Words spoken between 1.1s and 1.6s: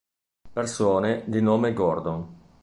di